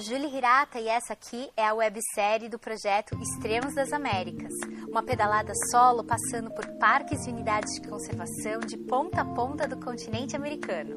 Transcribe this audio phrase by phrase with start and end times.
[0.00, 4.52] Julie Hirata e essa aqui é a websérie do projeto Extremos das Américas,
[4.88, 9.78] uma pedalada solo passando por parques e unidades de conservação de ponta a ponta do
[9.78, 10.96] continente americano.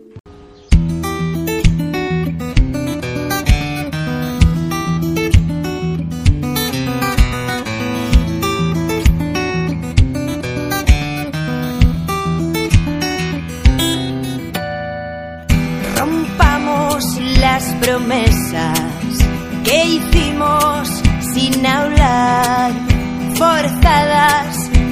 [17.83, 18.32] promesas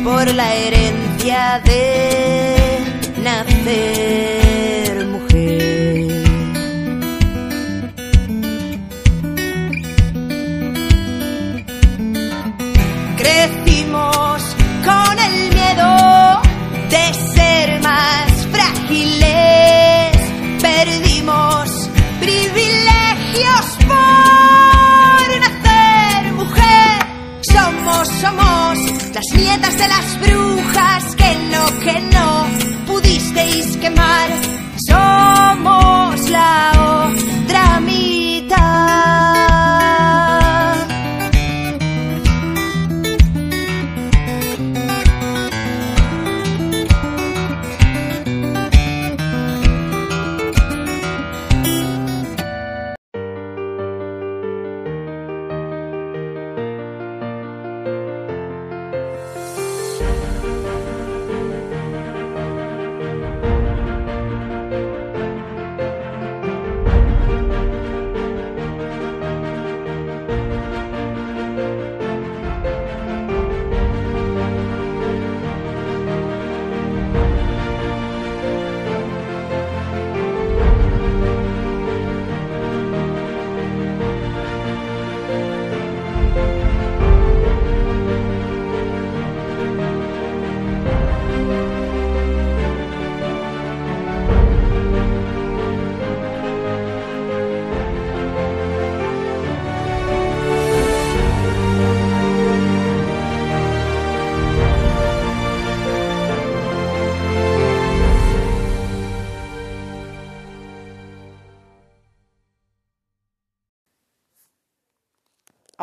[0.04, 2.80] por la herencia de
[3.24, 4.11] nacer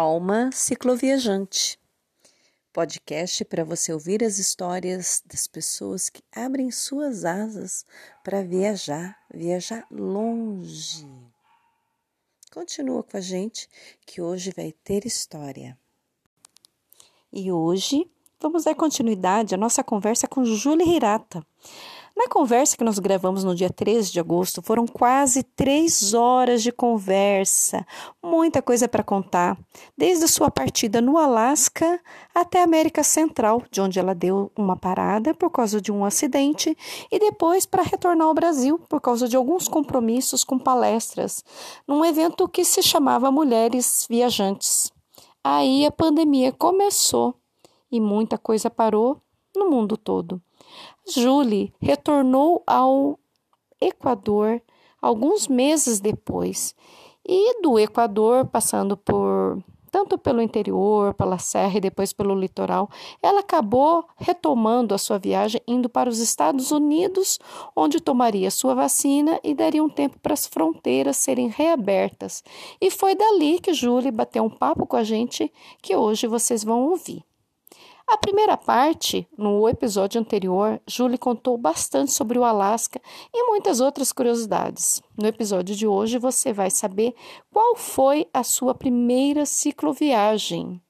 [0.01, 1.77] Alma Cicloviajante
[2.73, 7.85] podcast para você ouvir as histórias das pessoas que abrem suas asas
[8.23, 11.05] para viajar, viajar longe.
[12.53, 13.69] Continua com a gente
[14.07, 15.77] que hoje vai ter história.
[17.33, 18.09] E hoje
[18.39, 21.45] vamos dar continuidade à nossa conversa com Júlia Hirata.
[22.19, 26.73] Na conversa que nós gravamos no dia 13 de agosto, foram quase três horas de
[26.73, 27.87] conversa,
[28.21, 29.57] muita coisa para contar,
[29.97, 32.01] desde a sua partida no Alasca
[32.35, 36.77] até a América Central, de onde ela deu uma parada por causa de um acidente,
[37.09, 41.45] e depois para retornar ao Brasil por causa de alguns compromissos com palestras,
[41.87, 44.91] num evento que se chamava Mulheres Viajantes.
[45.45, 47.37] Aí a pandemia começou
[47.93, 49.23] e muita coisa parou
[49.55, 50.43] no mundo todo.
[51.07, 53.19] Julie retornou ao
[53.81, 54.61] Equador
[55.01, 56.75] alguns meses depois
[57.27, 62.89] e do Equador, passando por tanto pelo interior, pela serra e depois pelo litoral,
[63.23, 67.39] ela acabou retomando a sua viagem indo para os Estados Unidos,
[67.75, 72.43] onde tomaria sua vacina e daria um tempo para as fronteiras serem reabertas.
[72.81, 76.89] E foi dali que Julie bateu um papo com a gente que hoje vocês vão
[76.89, 77.28] ouvir.
[78.11, 82.99] A primeira parte, no episódio anterior, Julie contou bastante sobre o Alasca
[83.35, 85.03] e muitas outras curiosidades.
[85.15, 87.15] No episódio de hoje, você vai saber
[87.53, 90.81] qual foi a sua primeira cicloviagem.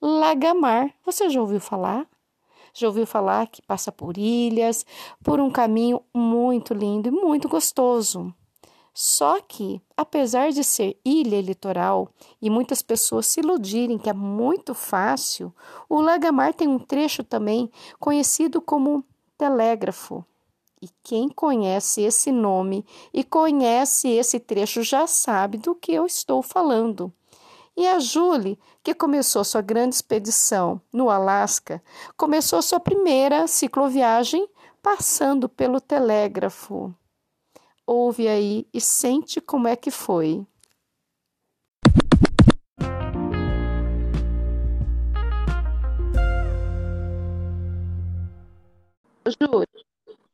[0.00, 2.06] Lagamar, você já ouviu falar?
[2.72, 4.86] Já ouviu falar que passa por ilhas,
[5.24, 8.32] por um caminho muito lindo e muito gostoso.
[8.92, 12.08] Só que, apesar de ser ilha litoral
[12.42, 15.54] e muitas pessoas se iludirem que é muito fácil,
[15.88, 19.04] o Lagamar tem um trecho também conhecido como
[19.38, 20.24] telégrafo.
[20.82, 26.42] E quem conhece esse nome e conhece esse trecho já sabe do que eu estou
[26.42, 27.12] falando.
[27.76, 31.82] E a Julie, que começou sua grande expedição no Alasca,
[32.16, 34.48] começou sua primeira cicloviagem
[34.82, 36.94] passando pelo telégrafo
[37.90, 40.46] ouve aí e sente como é que foi.
[49.26, 49.66] Júlio,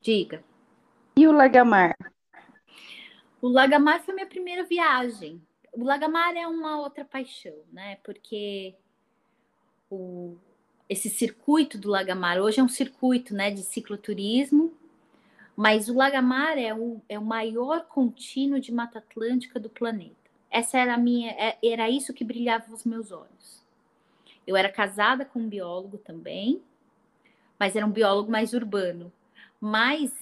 [0.03, 0.45] diga.
[1.17, 1.97] E o Lagamar?
[3.41, 5.41] O Lagamar foi minha primeira viagem.
[5.73, 7.97] O Lagamar é uma outra paixão, né?
[8.05, 8.75] Porque
[9.91, 10.37] o,
[10.91, 14.75] esse circuito do Lagamar hoje é um circuito, né, de cicloturismo,
[15.57, 20.15] mas o Lagamar é o, é o maior contínuo de Mata Atlântica do planeta.
[20.51, 23.65] Essa era minha, é, era isso que brilhava os meus olhos.
[24.47, 26.63] Eu era casada com um biólogo também,
[27.59, 29.11] mas era um biólogo mais urbano.
[29.61, 30.13] Mas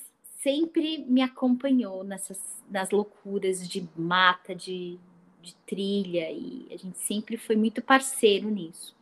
[0.40, 4.98] sempre me acompanhou nessas nas loucuras de mata, de,
[5.42, 8.94] de trilha, e a gente sempre foi muito parceiro nisso.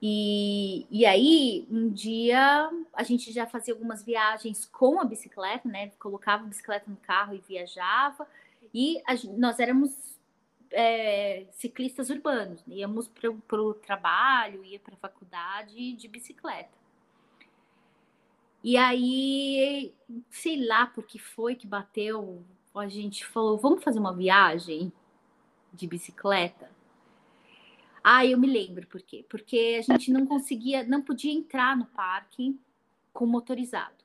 [0.00, 5.90] E, e aí, um dia, a gente já fazia algumas viagens com a bicicleta, né?
[5.98, 8.26] Colocava a bicicleta no carro e viajava.
[8.72, 9.90] E a, nós éramos
[10.70, 16.82] é, ciclistas urbanos, íamos para o trabalho, ia para a faculdade de bicicleta.
[18.64, 19.92] E aí,
[20.30, 22.44] sei lá por que foi que bateu,
[22.74, 24.92] a gente falou, vamos fazer uma viagem
[25.72, 26.70] de bicicleta?
[28.04, 29.24] Ah, eu me lembro por quê?
[29.28, 32.58] Porque a gente não conseguia, não podia entrar no parque
[33.12, 34.02] com motorizado.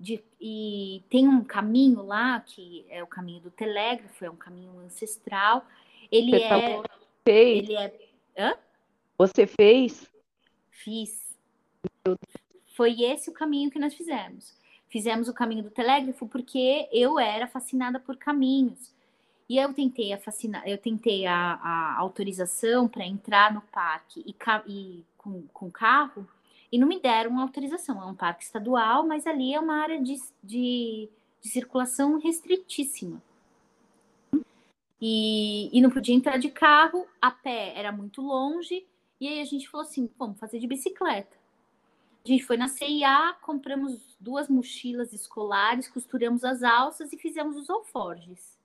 [0.00, 4.78] De, e tem um caminho lá que é o caminho do telégrafo, é um caminho
[4.80, 5.66] ancestral.
[6.10, 6.82] Ele Você é.
[7.24, 7.68] Fez.
[7.68, 7.98] Ele é.
[8.38, 8.54] Hã?
[9.18, 10.08] Você fez?
[10.70, 11.36] Fiz.
[12.76, 14.56] Foi esse o caminho que nós fizemos.
[14.88, 18.94] Fizemos o caminho do telégrafo porque eu era fascinada por caminhos.
[19.48, 20.62] E eu tentei a fascina...
[20.64, 24.36] eu tentei a, a autorização para entrar no parque e,
[24.70, 26.28] e com, com carro
[26.70, 28.02] e não me deram uma autorização.
[28.02, 31.08] É um parque estadual, mas ali é uma área de, de,
[31.40, 33.22] de circulação restritíssima.
[35.00, 38.84] E, e não podia entrar de carro, a pé era muito longe,
[39.20, 41.36] e aí a gente falou assim: vamos fazer de bicicleta.
[42.24, 47.70] A gente foi na CIA, compramos duas mochilas escolares, costuramos as alças e fizemos os
[47.70, 48.58] alforjes.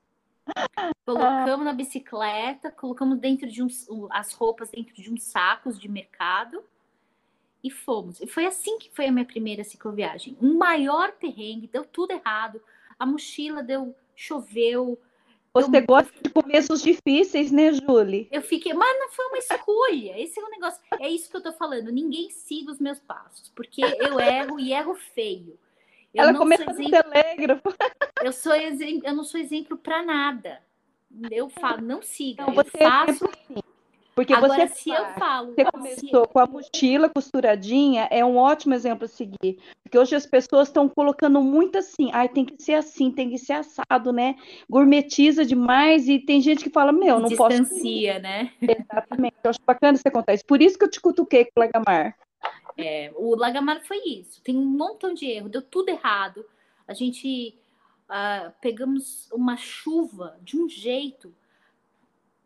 [1.05, 6.61] Colocamos na bicicleta, colocamos dentro de uns, as roupas dentro de uns sacos de mercado
[7.63, 8.19] e fomos.
[8.19, 10.37] E foi assim que foi a minha primeira cicloviagem.
[10.41, 12.61] Um maior perrengue, deu tudo errado.
[12.99, 14.99] A mochila deu, choveu,
[15.53, 18.27] você gosta de começos difíceis, né, Julie?
[18.31, 20.19] Eu fiquei, mas não foi uma escolha.
[20.19, 20.81] Esse é um negócio.
[20.99, 21.91] É isso que eu tô falando.
[21.91, 25.59] Ninguém siga os meus passos, porque eu erro e erro feio.
[26.11, 27.75] Eu Ela começa exemplo, no telégrafo.
[28.23, 30.59] Eu sou eu não sou exemplo para nada.
[31.29, 32.47] Eu falo, não siga.
[32.47, 33.25] Não, eu é faço.
[33.25, 33.63] É
[34.15, 38.73] porque Agora, você, se eu falo, você começou com a mochila costuradinha, é um ótimo
[38.73, 39.59] exemplo a seguir.
[39.83, 43.39] Porque hoje as pessoas estão colocando muito assim, ai, tem que ser assim, tem que
[43.39, 44.35] ser assado, né?
[44.69, 47.73] Gourmetiza demais e tem gente que fala, meu, não Distancia, posso.
[47.73, 48.51] Distancia, né?
[48.61, 49.35] Exatamente.
[49.43, 50.45] Eu acho bacana você contar isso.
[50.45, 52.15] Por isso que eu te cutuquei com o Lagamar.
[52.77, 54.41] É, o Lagamar foi isso.
[54.43, 56.45] Tem um montão de erro, deu tudo errado.
[56.87, 57.55] A gente
[58.09, 61.33] uh, pegamos uma chuva de um jeito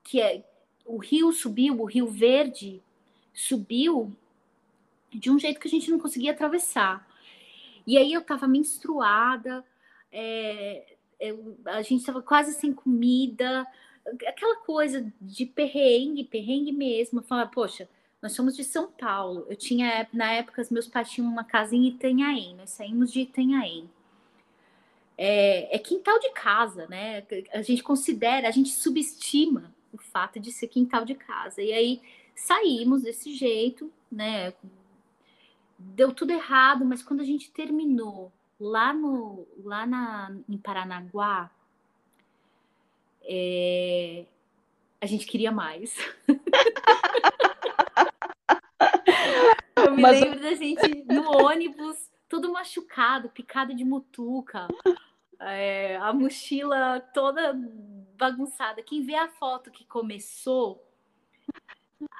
[0.04, 0.44] que é
[0.88, 2.82] o rio subiu, o Rio Verde
[3.34, 4.16] subiu
[5.14, 7.06] de um jeito que a gente não conseguia atravessar.
[7.86, 9.64] E aí eu estava menstruada,
[10.12, 13.68] é, eu, a gente estava quase sem comida,
[14.26, 17.22] aquela coisa de perrengue, perrengue mesmo.
[17.22, 17.88] Falar, poxa,
[18.22, 19.46] nós somos de São Paulo.
[19.50, 23.90] Eu tinha, na época, meus pais tinham uma casa em Itanhaém, nós saímos de Itanhaém.
[25.18, 27.26] É, é quintal de casa, né?
[27.52, 31.62] A gente considera, a gente subestima o fato de ser quintal de casa.
[31.62, 32.02] E aí
[32.36, 34.54] saímos desse jeito, né?
[35.78, 41.52] Deu tudo errado, mas quando a gente terminou lá no lá na, em Paranaguá,
[43.24, 44.26] é,
[45.02, 45.96] a gente queria mais.
[49.76, 50.20] Eu me mas...
[50.20, 54.68] lembro da gente no ônibus, todo machucado, picado de mutuca,
[55.40, 57.56] é, a mochila toda
[58.18, 58.82] bagunçada.
[58.84, 60.84] Quem vê a foto que começou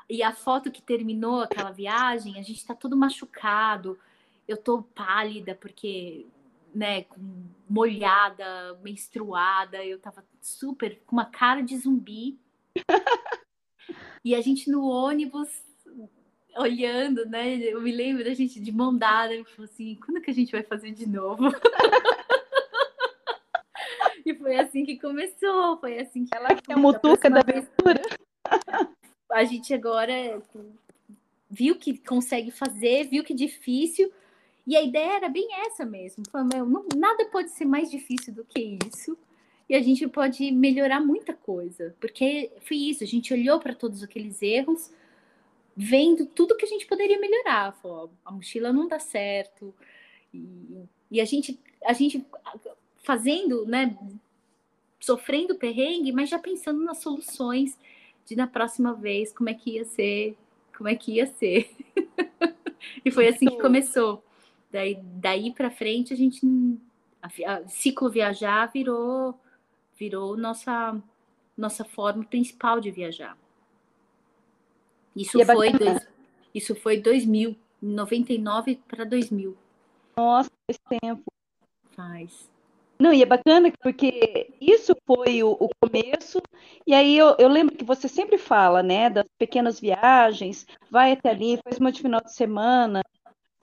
[0.10, 4.00] e a foto que terminou aquela viagem, a gente tá todo machucado.
[4.48, 6.26] Eu tô pálida porque,
[6.74, 7.06] né,
[7.70, 12.40] molhada, menstruada, eu tava super com uma cara de zumbi.
[14.24, 15.50] e a gente no ônibus
[16.58, 17.58] olhando, né?
[17.58, 20.52] Eu me lembro da gente de mão dada, eu falei assim, quando que a gente
[20.52, 21.44] vai fazer de novo?
[24.48, 28.02] Foi assim que começou, foi assim que ela é a mutuca da aventura.
[29.30, 30.42] A gente agora
[31.52, 34.10] viu que consegue fazer, viu que difícil,
[34.66, 36.24] e a ideia era bem essa mesmo.
[36.32, 39.18] Falei, não, nada pode ser mais difícil do que isso.
[39.68, 44.02] E a gente pode melhorar muita coisa, porque foi isso, a gente olhou para todos
[44.02, 44.90] aqueles erros,
[45.76, 47.74] vendo tudo que a gente poderia melhorar.
[47.82, 49.76] Falou, a mochila não dá certo.
[50.34, 52.26] E, e a gente a gente
[53.08, 53.98] fazendo, né?
[55.00, 57.78] Sofrendo perrengue, mas já pensando nas soluções
[58.26, 60.38] de na próxima vez como é que ia ser,
[60.76, 61.70] como é que ia ser.
[63.06, 64.24] e foi assim que começou.
[64.72, 66.46] Daí, daí para frente a gente
[67.22, 69.40] a, a, ciclo viajar virou
[69.98, 71.02] virou nossa
[71.56, 73.38] nossa forma principal de viajar.
[75.16, 76.08] Isso é foi dois,
[76.54, 79.58] isso foi 2000, 99 para 2000.
[80.16, 81.24] Nossa, esse tempo.
[81.92, 82.48] Faz.
[83.00, 86.42] Não, e é bacana porque isso foi o, o começo,
[86.86, 91.30] e aí eu, eu, lembro que você sempre fala, né, das pequenas viagens, vai até
[91.30, 93.04] ali, faz uma de final de semana,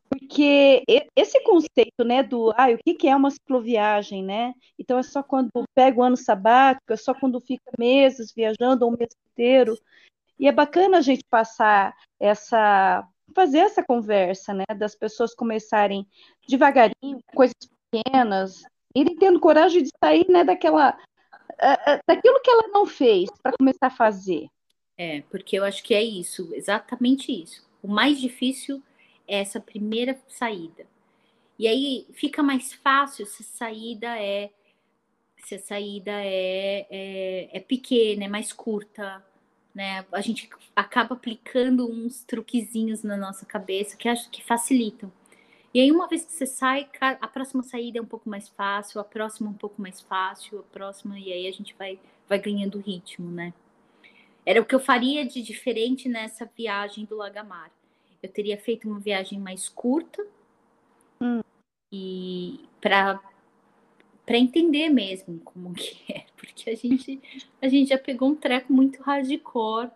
[0.09, 0.85] porque
[1.17, 4.55] esse conceito, né, do, ah, o que, que é uma cicloviagem, né?
[4.79, 8.93] Então é só quando pega o ano sabático, é só quando fica meses viajando, ou
[8.93, 9.77] um mês inteiro,
[10.39, 16.07] e é bacana a gente passar essa, fazer essa conversa, né, das pessoas começarem
[16.49, 17.57] devagarinho, coisas
[17.91, 18.63] pequenas,
[18.95, 23.89] irem tendo coragem de sair, né, daquela, uh, daquilo que ela não fez, para começar
[23.89, 24.49] a fazer.
[24.97, 27.69] É, porque eu acho que é isso, exatamente isso.
[27.83, 28.83] O mais difícil
[29.27, 30.87] é essa primeira saída.
[31.59, 34.51] E aí fica mais fácil se a saída é
[35.45, 39.23] se a saída é, é, é pequena, é mais curta,
[39.75, 40.07] né?
[40.11, 45.13] A gente acaba aplicando uns truquezinhos na nossa cabeça que acho que facilitam.
[45.75, 49.01] E aí, uma vez que você sai, a próxima saída é um pouco mais fácil,
[49.01, 52.79] a próxima um pouco mais fácil, a próxima, e aí a gente vai, vai ganhando
[52.79, 53.53] ritmo, né?
[54.47, 57.73] Era o que eu faria de diferente nessa viagem do Lagamar.
[58.23, 60.25] Eu teria feito uma viagem mais curta
[61.21, 61.41] hum.
[61.93, 63.21] e para
[64.25, 67.21] para entender mesmo como que é, porque a gente
[67.61, 69.91] a gente já pegou um treco muito hardcore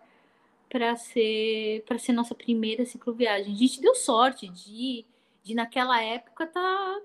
[0.69, 3.53] para ser para ser nossa primeira cicloviagem.
[3.53, 5.05] A gente deu sorte de,
[5.43, 7.01] de naquela época tá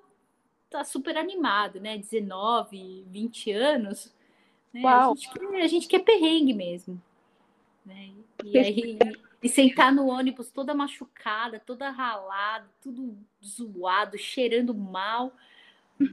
[0.71, 1.97] tá super animado, né?
[1.97, 4.13] 19, 20 anos.
[4.73, 4.85] Né?
[4.85, 7.01] A, gente quer, a gente quer perrengue mesmo.
[7.87, 8.11] Né?
[8.43, 8.99] E aí
[9.43, 15.33] e sentar no ônibus toda machucada, toda ralada, tudo zoado, cheirando mal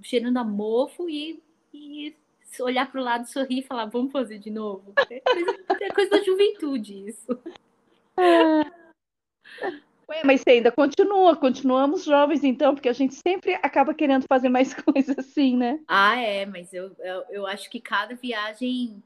[0.04, 1.42] cheirando a mofo e,
[1.74, 2.16] e
[2.60, 4.94] olhar para o lado, sorrir e falar, vamos fazer de novo.
[5.10, 7.28] É coisa, é coisa da juventude isso.
[10.12, 14.50] Ué, mas você ainda continua, continuamos jovens então, porque a gente sempre acaba querendo fazer
[14.50, 15.80] mais coisas assim, né?
[15.88, 19.02] Ah, é, mas eu, eu, eu acho que cada viagem,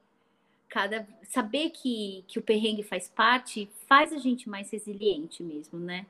[0.67, 6.07] cada saber que, que o perrengue faz parte, faz a gente mais resiliente mesmo, né?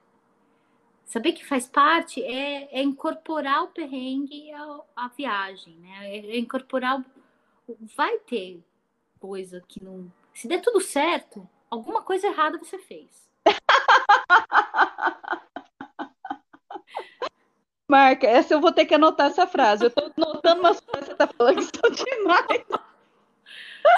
[1.06, 6.10] saber que faz parte é, é incorporar o perrengue à, à viagem, né?
[6.10, 7.04] É, é incorporar.
[7.96, 8.60] Vai ter
[9.20, 10.12] coisa que não.
[10.34, 13.08] Se der tudo certo, alguma coisa errada você fez.
[17.88, 19.86] Marca, essa eu vou ter que anotar essa frase.
[19.86, 22.66] Eu tô notando umas coisas que você tá falando que são demais.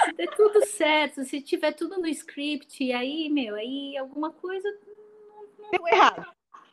[0.04, 4.68] Se der tudo certo, se tiver tudo no script, aí, meu, aí alguma coisa.
[5.70, 6.26] Deu errado.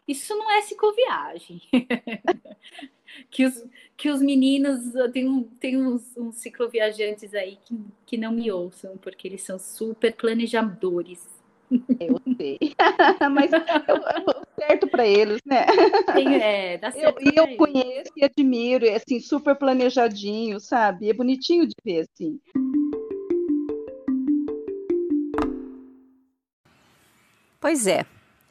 [0.08, 1.62] Isso não é cicloviagem.
[3.32, 3.66] que, os,
[3.98, 9.28] que os meninos, tem, tem uns, uns cicloviajantes aí que, que não me ouçam, porque
[9.28, 11.35] eles são super planejadores.
[12.00, 12.60] Eu sei.
[13.32, 15.66] Mas eu, eu certo para eles, né?
[16.14, 17.22] Tem, é, dá certo.
[17.22, 21.10] E eu, eu conheço e admiro, é assim, super planejadinho, sabe?
[21.10, 22.40] É bonitinho de ver, assim.
[27.60, 28.06] Pois é,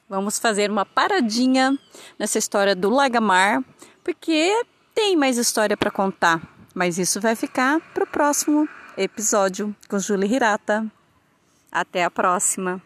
[0.09, 1.79] Vamos fazer uma paradinha
[2.19, 3.65] nessa história do Lagamar,
[4.03, 4.63] porque
[4.95, 6.41] tem mais história para contar,
[6.75, 10.87] mas isso vai ficar para o próximo episódio com Julie Hirata.
[11.73, 12.83] Até a próxima!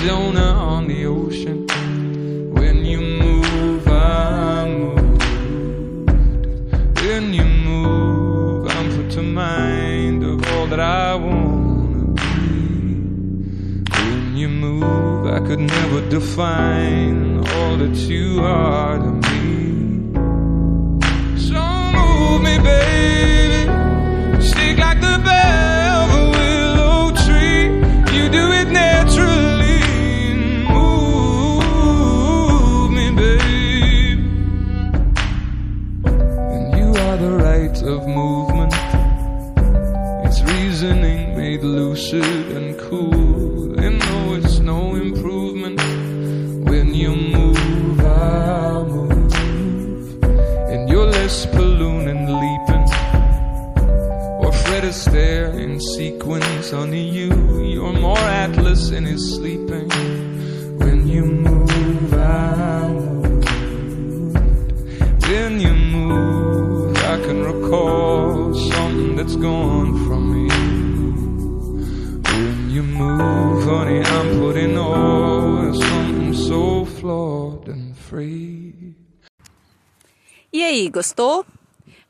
[0.00, 1.66] Arizona on the ocean.
[2.54, 5.18] When you move, I move.
[7.04, 12.22] When you move, I'm put to mind of all that I wanna be.
[13.92, 20.14] When you move, I could never define all that you are to me.
[21.36, 21.60] So
[21.92, 23.70] move me, baby.
[24.40, 25.59] stick like the bell.
[67.30, 70.48] Can recall something that's gone from me.
[72.26, 74.30] When you move, honey, I'm
[75.74, 78.96] something so flawed and free.
[80.52, 81.46] E aí, gostou?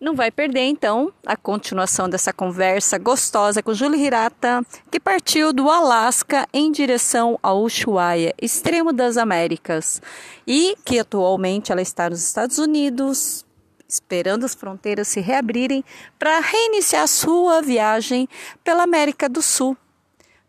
[0.00, 5.68] Não vai perder então a continuação dessa conversa gostosa com Julie Hirata, que partiu do
[5.68, 10.00] Alasca em direção ao Ushuaia, extremo das Américas,
[10.46, 13.44] e que atualmente ela está nos Estados Unidos,
[13.90, 15.84] esperando as fronteiras se reabrirem
[16.18, 18.28] para reiniciar sua viagem
[18.62, 19.76] pela América do Sul.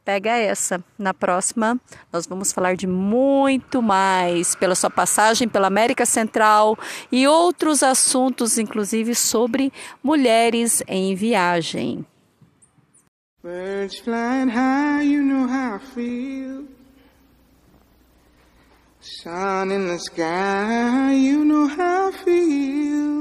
[0.03, 0.83] Pega essa.
[0.98, 1.79] Na próxima,
[2.12, 6.77] nós vamos falar de muito mais pela sua passagem pela América Central
[7.12, 9.71] e outros assuntos, inclusive sobre
[10.03, 12.05] mulheres em viagem.
[13.43, 16.67] Birds flying high, you know how I feel.
[19.01, 23.20] Sun in the sky, you know how I feel.